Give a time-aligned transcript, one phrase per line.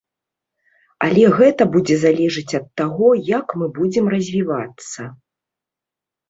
[1.07, 5.01] Але гэта будзе залежаць ад таго, як мы будзем развівацца.